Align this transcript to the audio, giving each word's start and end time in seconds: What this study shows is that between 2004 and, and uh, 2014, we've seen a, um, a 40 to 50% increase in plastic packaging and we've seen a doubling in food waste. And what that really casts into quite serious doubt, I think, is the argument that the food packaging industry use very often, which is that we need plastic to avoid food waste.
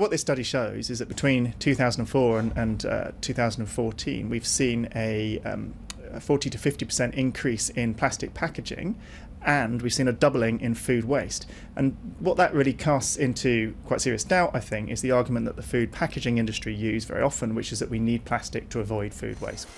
What 0.00 0.10
this 0.10 0.22
study 0.22 0.44
shows 0.44 0.88
is 0.88 1.00
that 1.00 1.08
between 1.08 1.52
2004 1.58 2.38
and, 2.38 2.56
and 2.56 2.86
uh, 2.86 3.10
2014, 3.20 4.30
we've 4.30 4.46
seen 4.46 4.88
a, 4.94 5.38
um, 5.40 5.74
a 6.10 6.18
40 6.18 6.48
to 6.48 6.56
50% 6.56 7.12
increase 7.12 7.68
in 7.68 7.92
plastic 7.92 8.32
packaging 8.32 8.98
and 9.42 9.82
we've 9.82 9.92
seen 9.92 10.08
a 10.08 10.12
doubling 10.14 10.58
in 10.58 10.74
food 10.74 11.04
waste. 11.04 11.44
And 11.76 11.98
what 12.18 12.38
that 12.38 12.54
really 12.54 12.72
casts 12.72 13.18
into 13.18 13.74
quite 13.84 14.00
serious 14.00 14.24
doubt, 14.24 14.52
I 14.54 14.60
think, 14.60 14.88
is 14.88 15.02
the 15.02 15.10
argument 15.10 15.44
that 15.44 15.56
the 15.56 15.62
food 15.62 15.92
packaging 15.92 16.38
industry 16.38 16.74
use 16.74 17.04
very 17.04 17.20
often, 17.20 17.54
which 17.54 17.70
is 17.70 17.78
that 17.80 17.90
we 17.90 17.98
need 17.98 18.24
plastic 18.24 18.70
to 18.70 18.80
avoid 18.80 19.12
food 19.12 19.38
waste. 19.42 19.68